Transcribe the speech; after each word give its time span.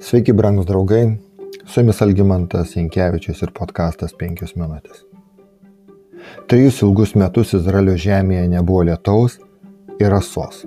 Sveiki, 0.00 0.32
brangus 0.32 0.64
draugai, 0.66 1.18
su 1.66 1.80
jumis 1.80 1.98
Algymantas 2.00 2.70
Jankievičius 2.72 3.42
ir 3.44 3.50
podkastas 3.52 4.14
5 4.16 4.54
minutės. 4.56 5.02
Trejus 6.48 6.80
ilgus 6.86 7.12
metus 7.20 7.52
Izraelio 7.58 7.98
žemėje 8.00 8.46
nebuvo 8.48 8.86
lietaus 8.88 9.36
ir 10.00 10.08
rasos. 10.08 10.64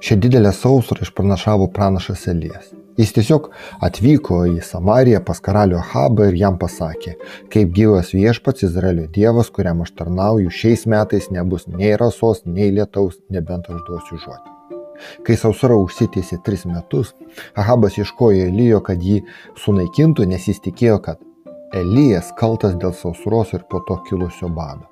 Šią 0.00 0.16
didelę 0.24 0.54
sausrą 0.56 1.04
išpranašavo 1.04 1.68
pranašas 1.76 2.24
Elijas. 2.32 2.72
Jis 2.96 3.12
tiesiog 3.18 3.52
atvyko 3.84 4.42
į 4.54 4.64
Samariją 4.64 5.20
pas 5.28 5.44
karalių 5.44 5.84
Habą 5.92 6.32
ir 6.32 6.42
jam 6.46 6.56
pasakė, 6.58 7.18
kaip 7.52 7.76
gyvas 7.76 8.16
viešpats 8.16 8.64
Izraelio 8.70 9.04
dievas, 9.12 9.52
kuriam 9.52 9.84
aš 9.84 9.92
tarnauju, 10.00 10.48
šiais 10.48 10.88
metais 10.88 11.28
nebus 11.28 11.68
nei 11.68 11.92
rasos, 12.00 12.46
nei 12.46 12.72
lietaus, 12.72 13.20
nebent 13.28 13.68
aš 13.68 13.84
duosiu 13.84 14.24
žodį. 14.24 14.57
Kai 15.26 15.36
sausra 15.38 15.76
užsitėsi 15.78 16.40
tris 16.44 16.64
metus, 16.68 17.14
Ahabas 17.58 17.98
ieškojo 17.98 18.48
Elijo, 18.48 18.80
kad 18.84 19.02
jį 19.02 19.22
sunaikintų, 19.62 20.26
nes 20.30 20.48
jis 20.50 20.62
tikėjo, 20.64 20.98
kad 21.04 21.24
Elijas 21.76 22.30
kaltas 22.38 22.78
dėl 22.80 22.94
sausros 22.96 23.52
ir 23.52 23.66
po 23.70 23.82
to 23.88 23.98
kilusio 24.08 24.48
bado. 24.48 24.86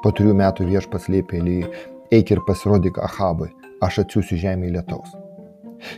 Po 0.00 0.12
trijų 0.16 0.36
metų 0.38 0.68
viešpats 0.70 1.10
liepė 1.12 1.42
Elijui, 1.42 1.68
eik 2.10 2.32
ir 2.32 2.40
pasirodyk 2.46 2.98
Ahabui, 3.04 3.50
aš 3.84 4.02
atsiųsiu 4.04 4.40
žemį 4.40 4.72
lietaus. 4.78 5.12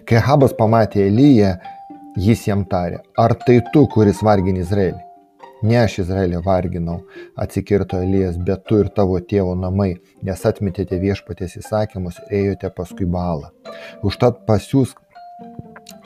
Kai 0.06 0.18
Ahabas 0.18 0.54
pamatė 0.58 1.06
Eliją, 1.06 1.54
jis 2.18 2.46
jam 2.48 2.66
tarė, 2.66 3.00
ar 3.18 3.34
tai 3.46 3.60
tu, 3.72 3.86
kuris 3.94 4.22
vargini 4.26 4.64
Izraelį? 4.66 5.11
Ne 5.62 5.76
aš 5.78 6.00
Izraelį 6.02 6.40
varginau, 6.42 6.96
atsikirto 7.38 8.00
Elijas, 8.02 8.38
bet 8.48 8.64
tu 8.66 8.80
ir 8.82 8.88
tavo 8.96 9.20
tėvo 9.32 9.54
namai, 9.58 9.92
nes 10.26 10.40
atmetėte 10.48 10.98
viešpatės 10.98 11.54
įsakymus 11.60 12.18
ir 12.24 12.34
ėjote 12.40 12.70
paskui 12.74 13.06
balą. 13.06 13.52
Užtat 14.02 14.42
pasiūsk 14.48 14.98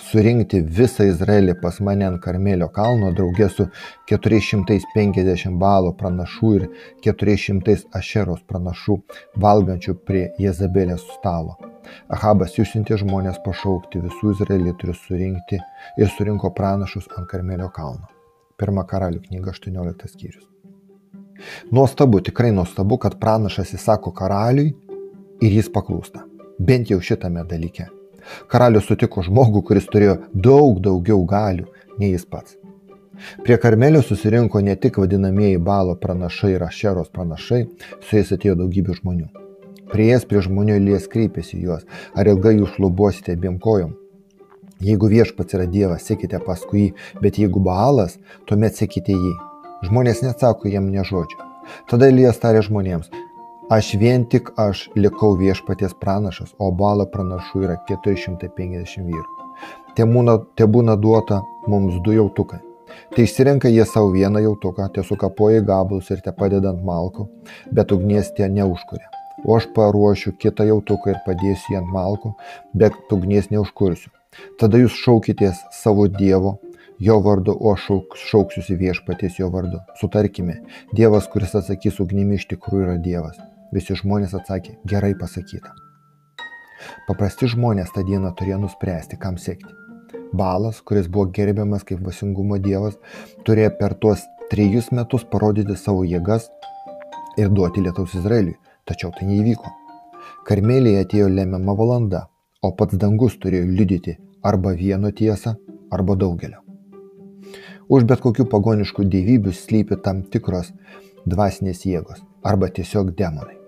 surinkti 0.07 0.61
visą 0.79 1.07
Izraelį 1.09 1.55
pas 1.63 1.79
mane 1.89 2.05
ant 2.09 2.21
Karmelio 2.25 2.69
kalno 2.75 3.13
draugė 3.17 3.49
su 3.53 3.67
450 4.11 5.57
balo 5.63 5.93
pranašų 6.01 6.51
ir 6.59 6.67
400 7.07 7.77
ašeros 8.01 8.43
pranašų 8.51 8.99
valgančių 9.47 9.97
prie 10.09 10.27
Jezabelės 10.43 11.07
stalo. 11.15 11.57
Ahabas 12.13 12.59
išsiuntė 12.59 12.99
žmonės 13.03 13.41
pašaukti 13.47 14.05
visų 14.05 14.35
izraelitų 14.35 14.99
surinkti 15.07 15.63
ir 15.97 16.13
surinko 16.19 16.53
pranašus 16.61 17.09
ant 17.17 17.31
Karmelio 17.31 17.71
kalno. 17.81 18.11
Pirma 18.57 18.87
karalių 18.89 19.21
knyga 19.21 19.53
18 19.53 20.09
skyrius. 20.09 20.45
Nuostabu, 21.73 22.23
tikrai 22.25 22.55
nuostabu, 22.57 22.97
kad 22.97 23.19
pranašas 23.21 23.75
įsako 23.77 24.15
karaliui 24.17 24.71
ir 25.45 25.57
jis 25.59 25.69
paklūsta. 25.75 26.23
Bent 26.59 26.89
jau 26.89 26.97
šitame 27.05 27.45
dalyke. 27.51 27.91
Karalius 28.49 28.89
sutiko 28.89 29.21
žmogų, 29.27 29.61
kuris 29.69 29.89
turėjo 29.93 30.15
daug 30.33 30.81
daugiau 30.87 31.21
galių 31.29 31.67
nei 32.01 32.15
jis 32.15 32.25
pats. 32.25 32.57
Prie 33.45 33.61
Karmelio 33.61 34.01
susirinko 34.03 34.61
ne 34.65 34.79
tik 34.81 34.97
vadinamieji 35.03 35.61
balo 35.69 35.99
pranašai 36.01 36.55
ir 36.55 36.65
ašeros 36.65 37.13
pranašai, 37.13 37.63
su 38.01 38.17
jais 38.17 38.33
atėjo 38.33 38.57
daugybė 38.63 38.97
žmonių. 39.03 39.29
Prieės 39.93 40.25
prie 40.29 40.41
žmonių 40.49 40.81
Elijas 40.81 41.13
kreipėsi 41.13 41.61
juos, 41.61 41.85
ar 42.17 42.33
ilgai 42.33 42.57
jūs 42.57 42.73
šlubuosite 42.79 43.37
abiem 43.37 43.61
kojom, 43.61 43.93
Jeigu 44.85 45.09
viešpats 45.09 45.57
yra 45.57 45.65
Dievas, 45.73 46.05
sekite 46.05 46.37
paskui 46.45 46.81
jį, 46.81 46.89
bet 47.23 47.39
jeigu 47.41 47.63
Baalas, 47.65 48.19
tuomet 48.49 48.77
sekite 48.77 49.15
jį. 49.17 49.33
Žmonės 49.89 50.21
neatsako 50.21 50.69
jam 50.69 50.91
ne 50.93 51.05
žodžio. 51.05 51.47
Tada 51.89 52.11
Elijas 52.13 52.37
tarė 52.43 52.61
žmonėms, 52.67 53.09
aš 53.73 53.95
vien 54.01 54.27
tik 54.29 54.51
aš 54.61 54.87
likau 54.99 55.33
viešpaties 55.41 55.97
pranašas, 56.03 56.53
o 56.61 56.69
Baalo 56.77 57.07
pranašų 57.09 57.63
yra 57.65 57.79
450 57.89 59.09
vyrų. 59.09 59.27
Te 59.97 60.05
būna, 60.05 60.37
te 60.61 60.69
būna 60.69 60.99
duota 61.01 61.41
mums 61.67 61.97
du 62.05 62.13
jautukai. 62.13 62.61
Tai 63.17 63.25
išsirenka 63.25 63.73
jie 63.73 63.85
savo 63.89 64.13
vieną 64.13 64.43
jautuką, 64.45 64.91
te 64.93 65.03
sukapoja 65.05 65.63
gabalus 65.65 66.11
ir 66.13 66.21
te 66.25 66.35
padeda 66.37 66.75
ant 66.75 66.85
malkų, 66.85 67.25
bet 67.73 67.97
ugnies 67.97 68.29
tie 68.37 68.51
neužkuria. 68.53 69.09
O 69.45 69.57
aš 69.57 69.71
paruošiu 69.73 70.35
kitą 70.37 70.69
jautuką 70.69 71.15
ir 71.15 71.25
padėsiu 71.25 71.73
jį 71.73 71.81
ant 71.81 71.91
malkų, 71.97 72.35
bet 72.77 73.17
ugnies 73.17 73.49
neužkursiu. 73.53 74.13
Tada 74.61 74.81
jūs 74.81 74.97
šaukitės 75.01 75.63
savo 75.75 76.07
Dievo, 76.13 76.57
jo 76.99 77.19
vardu, 77.25 77.57
o 77.57 77.75
aš 77.75 77.89
šauk, 77.89 78.17
šauksiuosi 78.31 78.77
viešpaties 78.81 79.41
jo 79.41 79.51
vardu. 79.53 79.81
Sutarkime, 80.01 80.61
Dievas, 80.97 81.29
kuris 81.33 81.55
atsakys 81.59 82.01
ugnimi, 82.01 82.41
iš 82.41 82.49
tikrųjų 82.53 82.87
yra 82.89 82.97
Dievas. 83.03 83.41
Visi 83.75 83.97
žmonės 83.99 84.37
atsakė, 84.39 84.79
gerai 84.89 85.15
pasakyta. 85.19 85.75
Paprasti 87.07 87.49
žmonės 87.51 87.93
tą 87.95 88.05
dieną 88.07 88.33
turėjo 88.39 88.61
nuspręsti, 88.63 89.19
kam 89.21 89.39
sekti. 89.41 89.73
Balas, 90.37 90.81
kuris 90.87 91.09
buvo 91.13 91.27
gerbiamas 91.39 91.85
kaip 91.87 92.03
vasingumo 92.05 92.59
dievas, 92.63 92.99
turėjo 93.47 93.73
per 93.81 93.95
tuos 94.03 94.25
trejus 94.51 94.91
metus 94.93 95.25
parodyti 95.33 95.77
savo 95.79 96.05
jėgas 96.05 96.51
ir 97.41 97.51
duoti 97.55 97.85
lietaus 97.85 98.15
Izraeliui, 98.19 98.59
tačiau 98.89 99.15
tai 99.17 99.29
neįvyko. 99.31 99.73
Karmelėje 100.47 101.07
atėjo 101.07 101.33
lemiama 101.33 101.75
valanda, 101.79 102.27
o 102.63 102.73
pats 102.79 102.99
dangus 103.03 103.39
turėjo 103.43 103.67
liudyti 103.71 104.17
arba 104.47 104.73
vieno 104.79 105.11
tiesą, 105.11 105.55
arba 105.91 106.17
daugelio. 106.23 106.63
Už 107.89 108.07
bet 108.11 108.23
kokių 108.23 108.49
pagoniškų 108.51 109.07
dievybių 109.13 109.53
slypi 109.55 109.99
tam 110.03 110.25
tikros 110.33 110.73
dvasinės 111.27 111.85
jėgos 111.87 112.23
arba 112.47 112.69
tiesiog 112.71 113.13
demonai. 113.19 113.59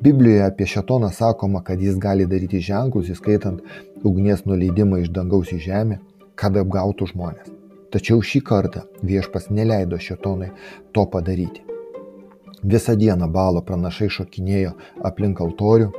Biblijoje 0.00 0.44
apie 0.44 0.66
šetoną 0.66 1.10
sakoma, 1.12 1.62
kad 1.62 1.80
jis 1.82 1.98
gali 2.00 2.26
daryti 2.30 2.60
ženklus, 2.60 3.10
įskaitant 3.12 3.60
ugnies 4.04 4.44
nuleidimą 4.48 5.02
iš 5.02 5.10
dangaus 5.16 5.52
į 5.52 5.60
žemę, 5.66 6.00
kad 6.40 6.56
apgautų 6.56 7.10
žmonės. 7.12 7.52
Tačiau 7.92 8.22
šį 8.24 8.40
kartą 8.48 8.84
viešpas 9.06 9.50
neleido 9.50 10.00
šetonai 10.00 10.50
to 10.92 11.06
padaryti. 11.12 11.64
Visą 12.64 12.96
dieną 12.96 13.28
balo 13.28 13.62
pranašai 13.62 14.08
šokinėjo 14.16 14.72
aplink 15.04 15.40
altorių, 15.44 15.90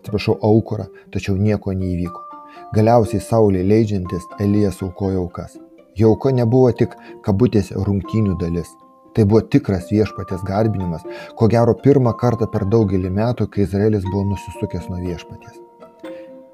atsiprašau, 0.00 0.38
aukurą, 0.40 0.88
tačiau 1.12 1.36
nieko 1.36 1.76
neįvyko. 1.76 2.33
Galiausiai 2.74 3.22
saulė 3.22 3.62
leidžiantis 3.66 4.26
Elijas 4.40 4.80
aukojo 4.82 5.24
aukas. 5.26 5.58
Jo 5.96 6.14
auka 6.14 6.32
nebuvo 6.34 6.72
tik 6.74 6.96
kabutėse 7.26 7.78
rungtynių 7.88 8.38
dalis. 8.40 8.70
Tai 9.14 9.24
buvo 9.30 9.44
tikras 9.46 9.92
viešpatės 9.94 10.42
garbinimas, 10.46 11.04
ko 11.38 11.46
gero 11.46 11.76
pirmą 11.84 12.16
kartą 12.18 12.48
per 12.50 12.64
daugelį 12.66 13.12
metų, 13.14 13.46
kai 13.46 13.62
Izraelis 13.62 14.02
buvo 14.10 14.24
nusisukęs 14.32 14.88
nuo 14.90 14.98
viešpatės. 15.04 15.60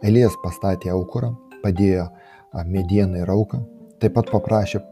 Elijas 0.04 0.36
pastatė 0.44 0.92
aukurą, 0.92 1.32
padėjo 1.64 2.10
medieną 2.68 3.22
ir 3.24 3.32
auką, 3.32 3.62
taip 4.00 4.16
pat 4.18 4.28
paprašė 4.32 4.82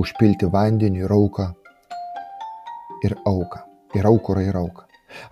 užpilti 0.00 0.50
vandenį 0.52 1.06
ir 1.06 1.16
auką 1.16 1.48
ir 3.04 3.16
auką, 3.28 3.64
ir 3.96 4.06
aukurą 4.08 4.44
ir 4.44 4.56
auką. 4.60 4.84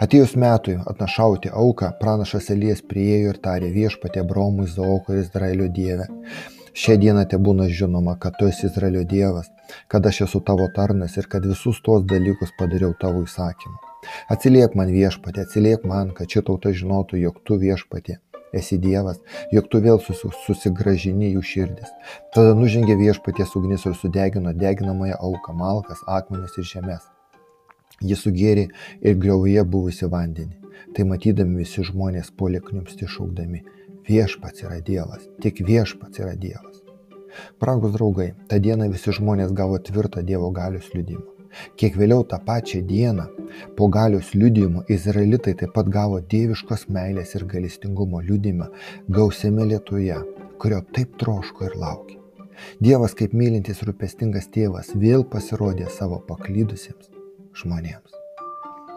Atėjus 0.04 0.34
metui 0.44 0.78
atnašauti 0.93 1.53
auką, 1.65 1.93
pranašas 2.00 2.50
Elijas 2.54 2.82
priejo 2.93 3.34
ir 3.34 3.38
tarė 3.44 3.70
viešpatė 3.75 4.25
Bromui, 4.32 4.66
Zaoko 4.70 5.15
ir 5.15 5.22
Izraelio 5.25 5.69
dievę. 5.78 6.09
Šią 6.72 6.97
dieną 7.03 7.26
te 7.28 7.37
būna 7.37 7.69
žinoma, 7.69 8.16
kad 8.21 8.38
tu 8.38 8.48
esi 8.48 8.66
Izraelio 8.71 9.04
dievas, 9.04 9.50
kad 9.92 10.06
aš 10.09 10.22
esu 10.26 10.41
tavo 10.41 10.69
tarnas 10.76 11.19
ir 11.21 11.28
kad 11.34 11.44
visus 11.44 11.82
tuos 11.84 12.06
dalykus 12.09 12.54
padariau 12.59 12.94
tavo 13.00 13.25
įsakymu. 13.26 13.76
Atsiliek 14.32 14.75
man 14.78 14.91
viešpatė, 14.94 15.44
atsiliek 15.47 15.84
man, 15.87 16.15
kad 16.16 16.32
ši 16.32 16.47
tauta 16.48 16.72
žinotų, 16.82 17.21
jog 17.26 17.42
tu 17.44 17.60
viešpatė 17.60 18.19
esi 18.53 18.78
Dievas, 18.78 19.21
jog 19.53 19.69
tu 19.72 19.81
vėl 19.84 20.00
susigražini 20.03 21.32
jų 21.32 21.44
širdis. 21.53 21.92
Tada 22.37 22.53
nužengė 22.59 22.98
viešpaties 23.00 23.56
ugnis 23.60 23.87
ir 23.88 23.97
sudegino 23.97 24.53
deginamąją 24.65 25.19
auką, 25.21 25.56
malkas, 25.56 26.04
akmenis 26.06 26.56
ir 26.60 26.69
žemės. 26.75 27.09
Jis 28.03 28.25
sugėrė 28.27 28.69
ir 29.01 29.19
griovoje 29.23 29.65
buvusi 29.65 30.09
vandenį. 30.11 30.59
Tai 30.93 31.09
matydami 31.09 31.63
visi 31.63 31.85
žmonės 31.89 32.33
polė 32.37 32.61
kniupsti 32.65 33.09
šaukdami, 33.09 33.63
viešpats 34.09 34.65
yra 34.66 34.81
Dievas, 34.84 35.28
tik 35.41 35.63
viešpats 35.66 36.21
yra 36.21 36.34
Dievas. 36.37 36.83
Brangus 37.60 37.95
draugai, 37.95 38.33
tą 38.49 38.59
dieną 38.60 38.91
visi 38.93 39.15
žmonės 39.16 39.54
gavo 39.57 39.78
tvirtą 39.78 40.25
Dievo 40.27 40.51
galios 40.53 40.91
liudymą. 40.95 41.25
Kiek 41.77 41.97
vėliau 42.01 42.25
tą 42.28 42.39
pačią 42.47 42.81
dieną 42.89 43.27
po 43.77 43.89
galios 43.93 44.33
liudijimo 44.34 44.84
izraelitai 44.97 45.55
taip 45.60 45.75
pat 45.77 45.91
gavo 45.97 46.21
dieviškos 46.34 46.87
meilės 46.97 47.34
ir 47.37 47.45
galistingumo 47.55 48.22
liudymą 48.28 48.71
gausiame 49.19 49.69
Lietuvoje, 49.72 50.19
kurio 50.60 50.81
taip 50.97 51.16
troško 51.21 51.69
ir 51.69 51.78
laukė. 51.84 52.21
Dievas 52.84 53.16
kaip 53.19 53.37
mylintis 53.37 53.84
rūpestingas 53.89 54.48
tėvas 54.55 54.95
vėl 55.05 55.28
pasirodė 55.34 55.89
savo 55.93 56.22
paklydusiems 56.28 57.22
žmonėms. 57.60 58.16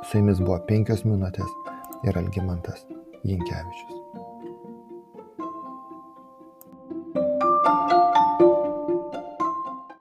Su 0.05 0.21
jumis 0.21 0.41
buvo 0.43 0.59
penkios 0.69 1.05
minutės 1.07 1.51
ir 2.07 2.17
Algymantas 2.21 2.85
Jinkievičius. 3.25 3.94